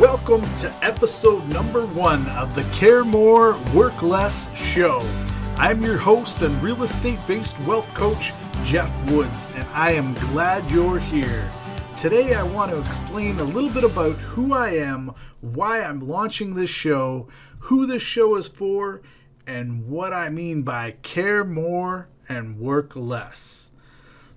Welcome 0.00 0.42
to 0.58 0.72
episode 0.80 1.44
number 1.48 1.84
one 1.84 2.28
of 2.28 2.54
the 2.54 2.62
Care 2.72 3.04
More, 3.04 3.58
Work 3.74 4.00
Less 4.00 4.48
show. 4.56 5.00
I'm 5.56 5.82
your 5.82 5.96
host 5.96 6.42
and 6.42 6.62
real 6.62 6.84
estate 6.84 7.18
based 7.26 7.58
wealth 7.62 7.92
coach, 7.94 8.32
Jeff 8.62 8.96
Woods, 9.10 9.48
and 9.56 9.66
I 9.72 9.90
am 9.94 10.14
glad 10.14 10.70
you're 10.70 11.00
here. 11.00 11.50
Today, 11.96 12.36
I 12.36 12.44
want 12.44 12.70
to 12.70 12.78
explain 12.78 13.40
a 13.40 13.42
little 13.42 13.70
bit 13.70 13.82
about 13.82 14.14
who 14.18 14.54
I 14.54 14.74
am, 14.74 15.12
why 15.40 15.82
I'm 15.82 15.98
launching 15.98 16.54
this 16.54 16.70
show, 16.70 17.26
who 17.58 17.84
this 17.84 18.00
show 18.00 18.36
is 18.36 18.46
for, 18.46 19.02
and 19.48 19.88
what 19.88 20.12
I 20.12 20.28
mean 20.28 20.62
by 20.62 20.92
care 21.02 21.42
more 21.42 22.08
and 22.28 22.60
work 22.60 22.94
less. 22.94 23.72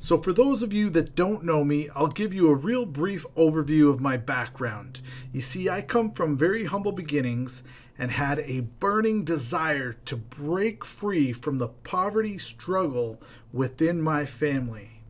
So, 0.03 0.17
for 0.17 0.33
those 0.33 0.63
of 0.63 0.73
you 0.73 0.89
that 0.89 1.15
don't 1.15 1.43
know 1.43 1.63
me, 1.63 1.87
I'll 1.93 2.07
give 2.07 2.33
you 2.33 2.49
a 2.49 2.55
real 2.55 2.87
brief 2.87 3.23
overview 3.37 3.87
of 3.91 4.01
my 4.01 4.17
background. 4.17 4.99
You 5.31 5.41
see, 5.41 5.69
I 5.69 5.83
come 5.83 6.11
from 6.11 6.35
very 6.35 6.65
humble 6.65 6.91
beginnings 6.91 7.61
and 7.99 8.09
had 8.09 8.39
a 8.39 8.61
burning 8.61 9.23
desire 9.23 9.93
to 10.05 10.15
break 10.15 10.83
free 10.83 11.33
from 11.33 11.59
the 11.59 11.67
poverty 11.67 12.39
struggle 12.39 13.21
within 13.53 14.01
my 14.01 14.25
family. 14.25 15.03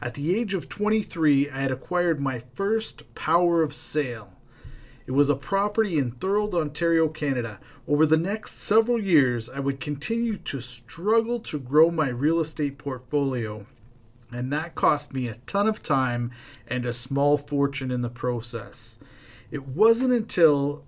At 0.00 0.14
the 0.14 0.38
age 0.38 0.54
of 0.54 0.68
23, 0.68 1.50
I 1.50 1.62
had 1.62 1.72
acquired 1.72 2.20
my 2.20 2.38
first 2.54 3.16
power 3.16 3.64
of 3.64 3.74
sale. 3.74 4.32
It 5.08 5.10
was 5.10 5.28
a 5.28 5.34
property 5.34 5.98
in 5.98 6.12
Thorold, 6.12 6.54
Ontario, 6.54 7.08
Canada. 7.08 7.58
Over 7.88 8.06
the 8.06 8.16
next 8.16 8.52
several 8.52 9.02
years, 9.02 9.48
I 9.48 9.58
would 9.58 9.80
continue 9.80 10.36
to 10.36 10.60
struggle 10.60 11.40
to 11.40 11.58
grow 11.58 11.90
my 11.90 12.10
real 12.10 12.38
estate 12.38 12.78
portfolio 12.78 13.66
and 14.32 14.52
that 14.52 14.74
cost 14.74 15.12
me 15.12 15.28
a 15.28 15.36
ton 15.46 15.68
of 15.68 15.82
time 15.82 16.30
and 16.66 16.84
a 16.84 16.92
small 16.92 17.38
fortune 17.38 17.90
in 17.90 18.02
the 18.02 18.08
process. 18.08 18.98
It 19.50 19.66
wasn't 19.68 20.12
until 20.12 20.84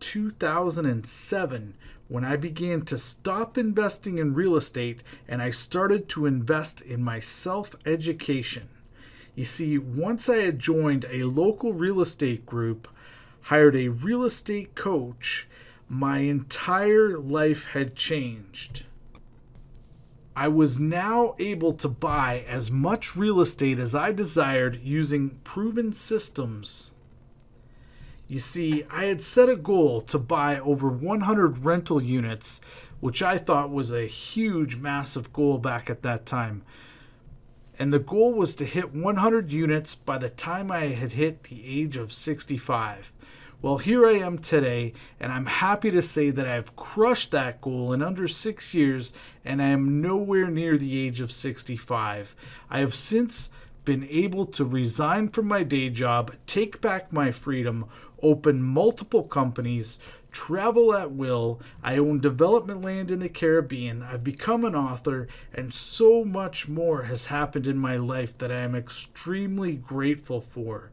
2007 0.00 1.74
when 2.08 2.24
I 2.24 2.36
began 2.36 2.82
to 2.82 2.98
stop 2.98 3.56
investing 3.56 4.18
in 4.18 4.34
real 4.34 4.56
estate 4.56 5.02
and 5.26 5.40
I 5.40 5.50
started 5.50 6.08
to 6.10 6.26
invest 6.26 6.82
in 6.82 7.02
my 7.02 7.18
self 7.18 7.74
education. 7.86 8.68
You 9.34 9.44
see, 9.44 9.78
once 9.78 10.28
I 10.28 10.36
had 10.36 10.58
joined 10.58 11.06
a 11.10 11.24
local 11.24 11.72
real 11.72 12.00
estate 12.00 12.44
group, 12.46 12.86
hired 13.42 13.74
a 13.74 13.88
real 13.88 14.24
estate 14.24 14.74
coach, 14.74 15.48
my 15.88 16.18
entire 16.18 17.18
life 17.18 17.66
had 17.72 17.96
changed. 17.96 18.86
I 20.36 20.48
was 20.48 20.80
now 20.80 21.36
able 21.38 21.72
to 21.74 21.88
buy 21.88 22.44
as 22.48 22.70
much 22.70 23.14
real 23.14 23.40
estate 23.40 23.78
as 23.78 23.94
I 23.94 24.12
desired 24.12 24.80
using 24.82 25.38
proven 25.44 25.92
systems. 25.92 26.90
You 28.26 28.40
see, 28.40 28.84
I 28.90 29.04
had 29.04 29.22
set 29.22 29.48
a 29.48 29.54
goal 29.54 30.00
to 30.02 30.18
buy 30.18 30.58
over 30.58 30.88
100 30.88 31.58
rental 31.64 32.02
units, 32.02 32.60
which 33.00 33.22
I 33.22 33.38
thought 33.38 33.70
was 33.70 33.92
a 33.92 34.06
huge, 34.06 34.76
massive 34.76 35.32
goal 35.32 35.58
back 35.58 35.88
at 35.88 36.02
that 36.02 36.26
time. 36.26 36.62
And 37.78 37.92
the 37.92 37.98
goal 37.98 38.34
was 38.34 38.54
to 38.56 38.64
hit 38.64 38.94
100 38.94 39.52
units 39.52 39.94
by 39.94 40.18
the 40.18 40.30
time 40.30 40.70
I 40.70 40.86
had 40.86 41.12
hit 41.12 41.44
the 41.44 41.62
age 41.64 41.96
of 41.96 42.12
65. 42.12 43.12
Well, 43.64 43.78
here 43.78 44.06
I 44.06 44.18
am 44.18 44.36
today, 44.36 44.92
and 45.18 45.32
I'm 45.32 45.46
happy 45.46 45.90
to 45.90 46.02
say 46.02 46.28
that 46.28 46.46
I've 46.46 46.76
crushed 46.76 47.30
that 47.30 47.62
goal 47.62 47.94
in 47.94 48.02
under 48.02 48.28
six 48.28 48.74
years, 48.74 49.14
and 49.42 49.62
I 49.62 49.68
am 49.68 50.02
nowhere 50.02 50.50
near 50.50 50.76
the 50.76 51.00
age 51.00 51.22
of 51.22 51.32
65. 51.32 52.36
I 52.68 52.80
have 52.80 52.94
since 52.94 53.48
been 53.86 54.06
able 54.10 54.44
to 54.44 54.66
resign 54.66 55.30
from 55.30 55.48
my 55.48 55.62
day 55.62 55.88
job, 55.88 56.34
take 56.46 56.82
back 56.82 57.10
my 57.10 57.30
freedom, 57.30 57.86
open 58.22 58.62
multiple 58.62 59.24
companies, 59.24 59.98
travel 60.30 60.94
at 60.94 61.12
will. 61.12 61.58
I 61.82 61.96
own 61.96 62.20
development 62.20 62.82
land 62.82 63.10
in 63.10 63.20
the 63.20 63.30
Caribbean. 63.30 64.02
I've 64.02 64.22
become 64.22 64.66
an 64.66 64.76
author, 64.76 65.26
and 65.54 65.72
so 65.72 66.22
much 66.22 66.68
more 66.68 67.04
has 67.04 67.26
happened 67.26 67.66
in 67.66 67.78
my 67.78 67.96
life 67.96 68.36
that 68.36 68.52
I 68.52 68.60
am 68.60 68.74
extremely 68.74 69.74
grateful 69.74 70.42
for. 70.42 70.90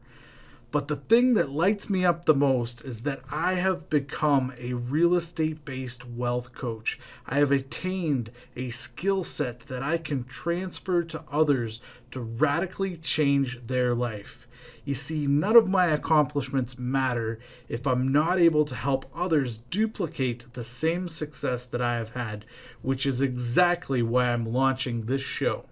But 0.72 0.88
the 0.88 0.96
thing 0.96 1.34
that 1.34 1.50
lights 1.50 1.90
me 1.90 2.02
up 2.02 2.24
the 2.24 2.34
most 2.34 2.82
is 2.82 3.02
that 3.02 3.20
I 3.30 3.54
have 3.54 3.90
become 3.90 4.54
a 4.58 4.72
real 4.72 5.14
estate 5.14 5.66
based 5.66 6.08
wealth 6.08 6.54
coach. 6.54 6.98
I 7.26 7.40
have 7.40 7.52
attained 7.52 8.30
a 8.56 8.70
skill 8.70 9.22
set 9.22 9.60
that 9.68 9.82
I 9.82 9.98
can 9.98 10.24
transfer 10.24 11.04
to 11.04 11.24
others 11.30 11.82
to 12.12 12.20
radically 12.20 12.96
change 12.96 13.60
their 13.66 13.94
life. 13.94 14.48
You 14.86 14.94
see, 14.94 15.26
none 15.26 15.56
of 15.56 15.68
my 15.68 15.88
accomplishments 15.88 16.78
matter 16.78 17.38
if 17.68 17.86
I'm 17.86 18.10
not 18.10 18.38
able 18.40 18.64
to 18.64 18.74
help 18.74 19.04
others 19.14 19.58
duplicate 19.58 20.54
the 20.54 20.64
same 20.64 21.06
success 21.06 21.66
that 21.66 21.82
I 21.82 21.96
have 21.96 22.12
had, 22.12 22.46
which 22.80 23.04
is 23.04 23.20
exactly 23.20 24.02
why 24.02 24.30
I'm 24.30 24.50
launching 24.50 25.02
this 25.02 25.20
show. 25.20 25.66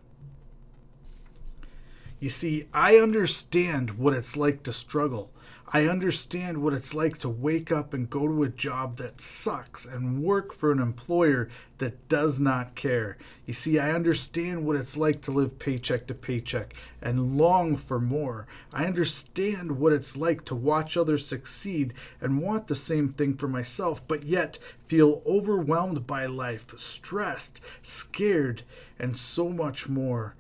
You 2.21 2.29
see, 2.29 2.69
I 2.75 2.97
understand 2.97 3.93
what 3.93 4.13
it's 4.13 4.37
like 4.37 4.63
to 4.65 4.75
struggle. 4.75 5.31
I 5.73 5.87
understand 5.87 6.59
what 6.59 6.75
it's 6.75 6.95
like 6.95 7.17
to 7.19 7.31
wake 7.31 7.73
up 7.73 7.95
and 7.95 8.11
go 8.11 8.29
to 8.29 8.43
a 8.43 8.49
job 8.51 8.99
that 8.99 9.23
sucks 9.23 9.87
and 9.87 10.23
work 10.23 10.53
for 10.53 10.71
an 10.71 10.81
employer 10.81 11.49
that 11.79 12.09
does 12.09 12.39
not 12.39 12.75
care. 12.75 13.17
You 13.47 13.55
see, 13.55 13.79
I 13.79 13.93
understand 13.93 14.67
what 14.67 14.77
it's 14.77 14.99
like 14.99 15.23
to 15.23 15.31
live 15.31 15.59
paycheck 15.59 16.09
to 16.09 16.15
paycheck 16.15 16.75
and 17.01 17.39
long 17.39 17.75
for 17.77 17.99
more. 17.99 18.47
I 18.75 18.85
understand 18.85 19.79
what 19.79 19.95
it's 19.95 20.15
like 20.15 20.45
to 20.47 20.55
watch 20.55 20.99
others 20.99 21.25
succeed 21.25 21.95
and 22.21 22.43
want 22.43 22.67
the 22.67 22.77
same 22.77 23.15
thing 23.15 23.35
for 23.37 23.49
myself, 23.49 24.07
but 24.07 24.25
yet 24.25 24.59
feel 24.89 25.23
overwhelmed 25.25 26.07
by 26.07 26.27
life, 26.27 26.79
stressed, 26.79 27.63
scared, 27.83 28.63
and 28.99 29.17
so 29.17 29.49
much 29.49 29.89
more. 29.89 30.35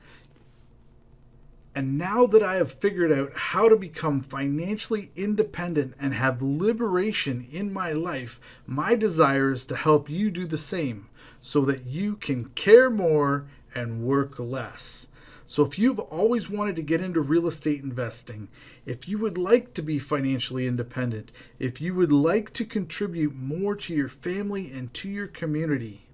And 1.80 1.96
now 1.96 2.26
that 2.26 2.42
I 2.42 2.56
have 2.56 2.72
figured 2.72 3.10
out 3.10 3.32
how 3.34 3.70
to 3.70 3.74
become 3.74 4.20
financially 4.20 5.10
independent 5.16 5.94
and 5.98 6.12
have 6.12 6.42
liberation 6.42 7.48
in 7.50 7.72
my 7.72 7.92
life, 7.92 8.38
my 8.66 8.94
desire 8.94 9.50
is 9.50 9.64
to 9.64 9.76
help 9.76 10.10
you 10.10 10.30
do 10.30 10.44
the 10.44 10.58
same 10.58 11.08
so 11.40 11.64
that 11.64 11.86
you 11.86 12.16
can 12.16 12.50
care 12.50 12.90
more 12.90 13.46
and 13.74 14.02
work 14.02 14.38
less. 14.38 15.08
So, 15.46 15.64
if 15.64 15.78
you've 15.78 15.98
always 15.98 16.50
wanted 16.50 16.76
to 16.76 16.82
get 16.82 17.00
into 17.00 17.22
real 17.22 17.46
estate 17.46 17.82
investing, 17.82 18.50
if 18.84 19.08
you 19.08 19.16
would 19.16 19.38
like 19.38 19.72
to 19.72 19.80
be 19.80 19.98
financially 19.98 20.66
independent, 20.66 21.32
if 21.58 21.80
you 21.80 21.94
would 21.94 22.12
like 22.12 22.52
to 22.52 22.66
contribute 22.66 23.34
more 23.34 23.74
to 23.76 23.94
your 23.94 24.10
family 24.10 24.70
and 24.70 24.92
to 24.92 25.08
your 25.08 25.28
community, 25.28 26.09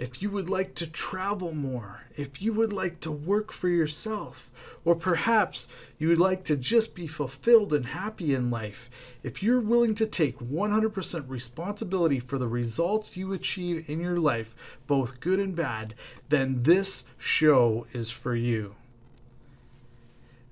if 0.00 0.22
you 0.22 0.30
would 0.30 0.48
like 0.48 0.74
to 0.74 0.90
travel 0.90 1.54
more, 1.54 2.00
if 2.16 2.40
you 2.40 2.54
would 2.54 2.72
like 2.72 3.00
to 3.00 3.10
work 3.10 3.52
for 3.52 3.68
yourself, 3.68 4.50
or 4.82 4.94
perhaps 4.94 5.68
you 5.98 6.08
would 6.08 6.18
like 6.18 6.42
to 6.42 6.56
just 6.56 6.94
be 6.94 7.06
fulfilled 7.06 7.74
and 7.74 7.84
happy 7.84 8.34
in 8.34 8.50
life, 8.50 8.88
if 9.22 9.42
you're 9.42 9.60
willing 9.60 9.94
to 9.94 10.06
take 10.06 10.38
100% 10.38 11.28
responsibility 11.28 12.18
for 12.18 12.38
the 12.38 12.48
results 12.48 13.14
you 13.18 13.34
achieve 13.34 13.90
in 13.90 14.00
your 14.00 14.16
life, 14.16 14.78
both 14.86 15.20
good 15.20 15.38
and 15.38 15.54
bad, 15.54 15.94
then 16.30 16.62
this 16.62 17.04
show 17.18 17.86
is 17.92 18.10
for 18.10 18.34
you. 18.34 18.76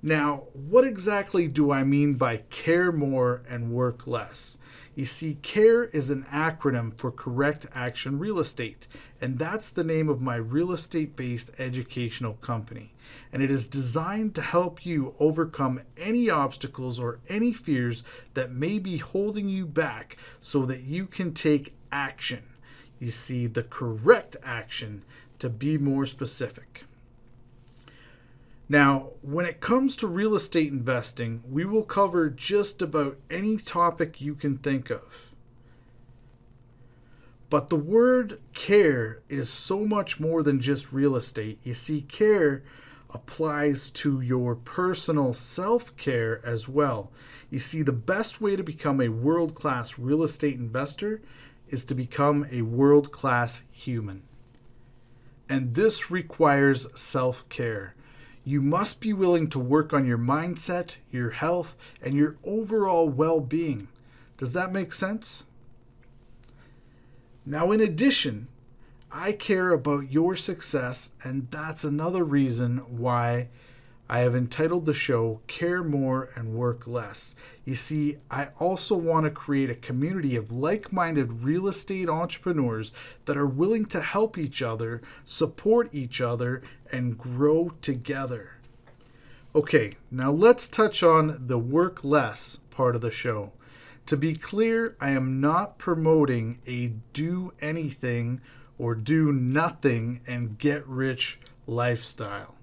Now, 0.01 0.43
what 0.53 0.87
exactly 0.87 1.49
do 1.49 1.71
I 1.71 1.83
mean 1.83 2.13
by 2.13 2.37
care 2.49 2.91
more 2.91 3.41
and 3.49 3.71
work 3.71 4.07
less? 4.07 4.57
You 4.95 5.03
see, 5.03 5.37
CARE 5.41 5.85
is 5.85 6.09
an 6.09 6.23
acronym 6.31 6.97
for 6.97 7.11
Correct 7.11 7.67
Action 7.73 8.17
Real 8.17 8.39
Estate, 8.39 8.87
and 9.19 9.37
that's 9.37 9.69
the 9.69 9.83
name 9.83 10.07
of 10.07 10.21
my 10.21 10.35
real 10.37 10.71
estate 10.71 11.17
based 11.17 11.51
educational 11.59 12.35
company. 12.35 12.93
And 13.33 13.43
it 13.43 13.51
is 13.51 13.65
designed 13.65 14.35
to 14.35 14.41
help 14.41 14.85
you 14.85 15.15
overcome 15.19 15.81
any 15.97 16.29
obstacles 16.29 16.97
or 16.97 17.19
any 17.27 17.51
fears 17.51 18.03
that 18.35 18.51
may 18.51 18.79
be 18.79 18.97
holding 18.97 19.49
you 19.49 19.65
back 19.65 20.15
so 20.39 20.65
that 20.65 20.81
you 20.81 21.07
can 21.07 21.33
take 21.33 21.75
action. 21.91 22.43
You 22.99 23.11
see, 23.11 23.47
the 23.47 23.63
correct 23.63 24.37
action 24.43 25.03
to 25.39 25.49
be 25.49 25.77
more 25.77 26.05
specific. 26.05 26.85
Now, 28.71 29.09
when 29.23 29.47
it 29.47 29.61
comes 29.61 29.95
to 29.95 30.07
real 30.07 30.35
estate 30.35 30.71
investing, 30.71 31.43
we 31.49 31.65
will 31.65 31.83
cover 31.83 32.29
just 32.29 32.83
about 32.83 33.17
any 33.27 33.57
topic 33.57 34.21
you 34.21 34.35
can 34.35 34.59
think 34.59 34.91
of. 34.91 35.33
But 37.49 37.69
the 37.69 37.75
word 37.75 38.39
care 38.53 39.21
is 39.27 39.49
so 39.49 39.85
much 39.85 40.19
more 40.19 40.43
than 40.43 40.61
just 40.61 40.93
real 40.93 41.15
estate. 41.15 41.57
You 41.63 41.73
see, 41.73 42.01
care 42.01 42.61
applies 43.11 43.89
to 43.89 44.21
your 44.21 44.53
personal 44.53 45.33
self 45.33 45.97
care 45.97 46.45
as 46.45 46.69
well. 46.69 47.11
You 47.49 47.57
see, 47.57 47.81
the 47.81 47.91
best 47.91 48.39
way 48.39 48.55
to 48.55 48.61
become 48.61 49.01
a 49.01 49.09
world 49.09 49.55
class 49.55 49.97
real 49.97 50.21
estate 50.21 50.57
investor 50.57 51.21
is 51.69 51.83
to 51.85 51.95
become 51.95 52.45
a 52.51 52.61
world 52.61 53.11
class 53.11 53.63
human. 53.71 54.21
And 55.47 55.73
this 55.73 56.11
requires 56.11 56.87
self 56.99 57.49
care. 57.49 57.95
You 58.49 58.63
must 58.63 58.99
be 58.99 59.13
willing 59.13 59.47
to 59.51 59.59
work 59.59 59.93
on 59.93 60.07
your 60.07 60.17
mindset, 60.17 60.95
your 61.11 61.29
health, 61.29 61.77
and 62.01 62.15
your 62.15 62.35
overall 62.43 63.07
well 63.07 63.41
being. 63.41 63.89
Does 64.39 64.53
that 64.53 64.71
make 64.71 64.91
sense? 64.91 65.43
Now, 67.45 67.71
in 67.71 67.79
addition, 67.79 68.47
I 69.11 69.33
care 69.33 69.69
about 69.69 70.11
your 70.11 70.35
success, 70.35 71.11
and 71.23 71.47
that's 71.51 71.83
another 71.83 72.23
reason 72.23 72.79
why 72.89 73.49
I 74.11 74.19
have 74.19 74.35
entitled 74.35 74.87
the 74.87 74.93
show 74.93 75.39
Care 75.45 75.83
More 75.83 76.29
and 76.35 76.55
Work 76.55 76.87
Less. 76.87 77.35
You 77.63 77.75
see, 77.75 78.17
I 78.31 78.47
also 78.57 78.95
want 78.95 79.25
to 79.25 79.29
create 79.29 79.69
a 79.69 79.75
community 79.75 80.35
of 80.35 80.51
like 80.51 80.91
minded 80.91 81.43
real 81.43 81.67
estate 81.67 82.09
entrepreneurs 82.09 82.91
that 83.25 83.37
are 83.37 83.45
willing 83.45 83.85
to 83.85 84.01
help 84.01 84.35
each 84.35 84.63
other, 84.63 85.03
support 85.27 85.93
each 85.93 86.21
other, 86.21 86.63
and 86.91 87.19
grow 87.19 87.73
together. 87.81 88.55
Okay, 89.53 89.93
now 90.09 90.31
let's 90.31 90.67
touch 90.67 91.03
on 91.03 91.45
the 91.45 91.59
work 91.59 92.03
less 92.03 92.57
part 92.71 92.95
of 92.95 93.01
the 93.01 93.11
show. 93.11 93.51
To 94.07 94.17
be 94.17 94.33
clear, 94.33 94.95
I 94.99 95.11
am 95.11 95.39
not 95.39 95.77
promoting 95.77 96.59
a 96.65 96.93
do 97.13 97.51
anything 97.61 98.41
or 98.79 98.95
do 98.95 99.31
nothing 99.31 100.21
and 100.25 100.57
get 100.57 100.87
rich 100.87 101.39
lifestyle. 101.67 102.55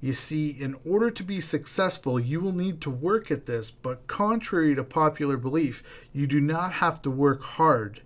You 0.00 0.12
see, 0.12 0.50
in 0.50 0.76
order 0.84 1.10
to 1.10 1.22
be 1.22 1.40
successful, 1.40 2.20
you 2.20 2.40
will 2.40 2.52
need 2.52 2.80
to 2.82 2.90
work 2.90 3.30
at 3.30 3.46
this, 3.46 3.70
but 3.70 4.06
contrary 4.06 4.74
to 4.74 4.84
popular 4.84 5.36
belief, 5.36 5.82
you 6.12 6.26
do 6.26 6.40
not 6.40 6.74
have 6.74 7.00
to 7.02 7.10
work 7.10 7.42
hard, 7.42 8.02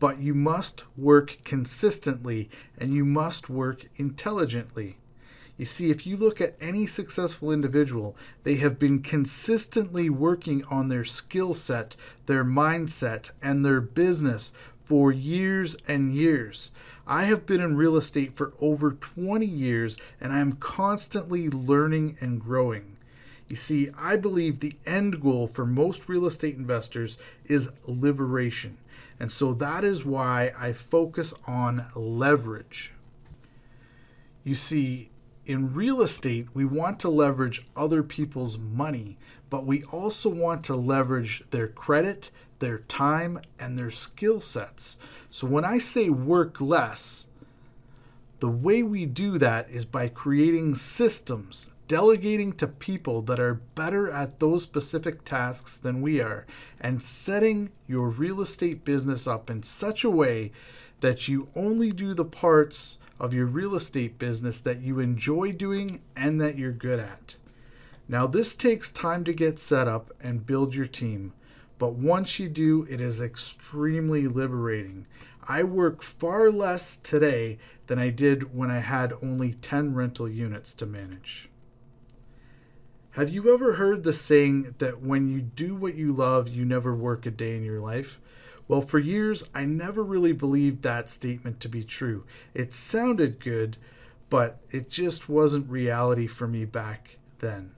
but 0.00 0.18
you 0.18 0.34
must 0.34 0.84
work 0.96 1.38
consistently 1.44 2.50
and 2.78 2.92
you 2.92 3.04
must 3.04 3.48
work 3.48 3.86
intelligently. 3.96 4.98
You 5.56 5.64
see, 5.64 5.90
if 5.90 6.06
you 6.06 6.18
look 6.18 6.40
at 6.40 6.56
any 6.60 6.84
successful 6.84 7.50
individual, 7.50 8.14
they 8.42 8.56
have 8.56 8.78
been 8.78 9.00
consistently 9.00 10.10
working 10.10 10.64
on 10.64 10.88
their 10.88 11.04
skill 11.04 11.54
set, 11.54 11.96
their 12.26 12.44
mindset, 12.44 13.30
and 13.40 13.64
their 13.64 13.80
business 13.80 14.52
for 14.86 15.12
years 15.12 15.76
and 15.86 16.14
years. 16.14 16.70
I 17.06 17.24
have 17.24 17.44
been 17.44 17.60
in 17.60 17.76
real 17.76 17.96
estate 17.96 18.36
for 18.36 18.54
over 18.60 18.92
20 18.92 19.44
years 19.44 19.96
and 20.20 20.32
I 20.32 20.40
am 20.40 20.52
constantly 20.52 21.50
learning 21.50 22.16
and 22.20 22.40
growing. 22.40 22.96
You 23.48 23.56
see, 23.56 23.90
I 23.96 24.16
believe 24.16 24.58
the 24.58 24.76
end 24.86 25.20
goal 25.20 25.46
for 25.46 25.66
most 25.66 26.08
real 26.08 26.26
estate 26.26 26.56
investors 26.56 27.18
is 27.44 27.70
liberation. 27.86 28.78
And 29.20 29.30
so 29.30 29.54
that 29.54 29.84
is 29.84 30.04
why 30.04 30.52
I 30.58 30.72
focus 30.72 31.32
on 31.46 31.86
leverage. 31.94 32.92
You 34.44 34.54
see, 34.54 35.10
in 35.46 35.72
real 35.72 36.02
estate, 36.02 36.48
we 36.54 36.64
want 36.64 36.98
to 37.00 37.08
leverage 37.08 37.66
other 37.76 38.02
people's 38.02 38.58
money, 38.58 39.16
but 39.48 39.64
we 39.64 39.84
also 39.84 40.28
want 40.28 40.64
to 40.64 40.74
leverage 40.74 41.42
their 41.50 41.68
credit, 41.68 42.32
their 42.58 42.80
time, 42.80 43.40
and 43.58 43.78
their 43.78 43.90
skill 43.90 44.40
sets. 44.40 44.98
So 45.30 45.46
when 45.46 45.64
I 45.64 45.78
say 45.78 46.10
work 46.10 46.60
less, 46.60 47.28
the 48.40 48.48
way 48.48 48.82
we 48.82 49.06
do 49.06 49.38
that 49.38 49.70
is 49.70 49.84
by 49.84 50.08
creating 50.08 50.74
systems, 50.74 51.70
delegating 51.86 52.52
to 52.54 52.66
people 52.66 53.22
that 53.22 53.38
are 53.38 53.54
better 53.54 54.10
at 54.10 54.40
those 54.40 54.64
specific 54.64 55.24
tasks 55.24 55.76
than 55.76 56.02
we 56.02 56.20
are, 56.20 56.44
and 56.80 57.02
setting 57.02 57.70
your 57.86 58.08
real 58.08 58.40
estate 58.40 58.84
business 58.84 59.28
up 59.28 59.48
in 59.48 59.62
such 59.62 60.02
a 60.02 60.10
way 60.10 60.50
that 61.00 61.28
you 61.28 61.48
only 61.54 61.92
do 61.92 62.14
the 62.14 62.24
parts 62.24 62.98
of 63.18 63.34
your 63.34 63.46
real 63.46 63.74
estate 63.74 64.18
business 64.18 64.60
that 64.60 64.80
you 64.80 64.98
enjoy 64.98 65.52
doing 65.52 66.02
and 66.14 66.40
that 66.40 66.56
you're 66.56 66.72
good 66.72 66.98
at. 66.98 67.36
Now, 68.08 68.26
this 68.26 68.54
takes 68.54 68.90
time 68.90 69.24
to 69.24 69.32
get 69.32 69.58
set 69.58 69.88
up 69.88 70.12
and 70.20 70.46
build 70.46 70.74
your 70.74 70.86
team, 70.86 71.32
but 71.78 71.94
once 71.94 72.38
you 72.38 72.48
do, 72.48 72.86
it 72.88 73.00
is 73.00 73.20
extremely 73.20 74.26
liberating. 74.26 75.06
I 75.48 75.62
work 75.62 76.02
far 76.02 76.50
less 76.50 76.96
today 76.96 77.58
than 77.86 77.98
I 77.98 78.10
did 78.10 78.54
when 78.54 78.70
I 78.70 78.78
had 78.78 79.12
only 79.22 79.52
10 79.54 79.94
rental 79.94 80.28
units 80.28 80.72
to 80.74 80.86
manage. 80.86 81.48
Have 83.10 83.30
you 83.30 83.52
ever 83.54 83.74
heard 83.74 84.02
the 84.02 84.12
saying 84.12 84.74
that 84.78 85.00
when 85.00 85.28
you 85.28 85.40
do 85.40 85.74
what 85.74 85.94
you 85.94 86.12
love, 86.12 86.48
you 86.48 86.64
never 86.64 86.94
work 86.94 87.24
a 87.24 87.30
day 87.30 87.56
in 87.56 87.64
your 87.64 87.80
life? 87.80 88.20
Well, 88.68 88.80
for 88.80 88.98
years, 88.98 89.48
I 89.54 89.64
never 89.64 90.02
really 90.02 90.32
believed 90.32 90.82
that 90.82 91.08
statement 91.08 91.60
to 91.60 91.68
be 91.68 91.84
true. 91.84 92.24
It 92.52 92.74
sounded 92.74 93.38
good, 93.38 93.76
but 94.28 94.58
it 94.70 94.90
just 94.90 95.28
wasn't 95.28 95.70
reality 95.70 96.26
for 96.26 96.48
me 96.48 96.64
back 96.64 97.18
then. 97.38 97.72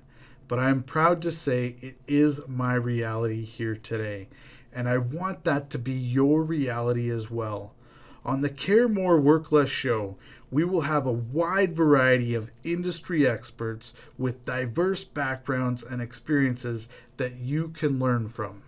But 0.46 0.58
I'm 0.58 0.82
proud 0.82 1.20
to 1.22 1.30
say 1.30 1.76
it 1.82 1.96
is 2.06 2.40
my 2.48 2.74
reality 2.74 3.44
here 3.44 3.76
today, 3.76 4.28
and 4.72 4.88
I 4.88 4.96
want 4.96 5.44
that 5.44 5.68
to 5.70 5.78
be 5.78 5.92
your 5.92 6.42
reality 6.42 7.10
as 7.10 7.30
well. 7.30 7.74
On 8.24 8.40
the 8.40 8.48
Care 8.48 8.88
More 8.88 9.20
Work 9.20 9.52
Less 9.52 9.68
show, 9.68 10.16
we 10.50 10.64
will 10.64 10.82
have 10.82 11.06
a 11.06 11.12
wide 11.12 11.76
variety 11.76 12.34
of 12.34 12.50
industry 12.64 13.26
experts 13.26 13.92
with 14.16 14.46
diverse 14.46 15.04
backgrounds 15.04 15.82
and 15.82 16.00
experiences 16.00 16.88
that 17.18 17.36
you 17.36 17.68
can 17.68 17.98
learn 17.98 18.28
from. 18.28 18.62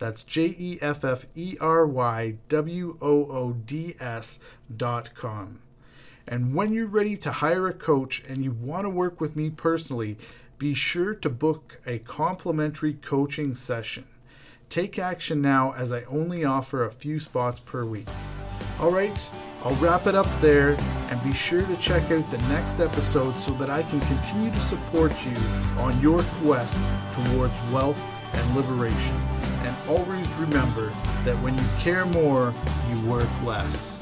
That's 0.00 0.24
J 0.24 0.54
E 0.58 0.78
F 0.80 1.04
F 1.04 1.26
E 1.34 1.56
R 1.60 1.86
Y 1.86 2.36
W 2.48 2.96
O 3.02 3.26
O 3.26 3.52
D 3.52 3.94
S 4.00 4.38
dot 4.74 5.14
com. 5.14 5.60
And 6.26 6.54
when 6.54 6.72
you're 6.72 6.86
ready 6.86 7.16
to 7.18 7.30
hire 7.30 7.68
a 7.68 7.74
coach 7.74 8.22
and 8.26 8.42
you 8.42 8.52
want 8.52 8.84
to 8.86 8.90
work 8.90 9.20
with 9.20 9.36
me 9.36 9.50
personally, 9.50 10.16
be 10.58 10.74
sure 10.74 11.14
to 11.14 11.28
book 11.28 11.80
a 11.86 11.98
complimentary 11.98 12.94
coaching 12.94 13.54
session. 13.54 14.06
Take 14.70 14.98
action 14.98 15.42
now 15.42 15.72
as 15.72 15.92
I 15.92 16.04
only 16.04 16.44
offer 16.44 16.84
a 16.84 16.90
few 16.90 17.18
spots 17.18 17.60
per 17.60 17.84
week. 17.84 18.08
All 18.78 18.92
right, 18.92 19.20
I'll 19.64 19.74
wrap 19.76 20.06
it 20.06 20.14
up 20.14 20.28
there 20.40 20.76
and 21.10 21.22
be 21.22 21.32
sure 21.32 21.62
to 21.62 21.76
check 21.76 22.10
out 22.10 22.30
the 22.30 22.38
next 22.48 22.80
episode 22.80 23.38
so 23.38 23.50
that 23.54 23.68
I 23.68 23.82
can 23.82 24.00
continue 24.00 24.50
to 24.50 24.60
support 24.60 25.12
you 25.26 25.36
on 25.76 26.00
your 26.00 26.22
quest 26.42 26.78
towards 27.12 27.60
wealth 27.72 28.02
and 28.32 28.56
liberation. 28.56 29.16
And 29.62 29.76
always 29.88 30.30
remember 30.34 30.88
that 31.24 31.36
when 31.42 31.56
you 31.56 31.64
care 31.78 32.06
more, 32.06 32.54
you 32.88 33.00
work 33.06 33.28
less. 33.42 33.99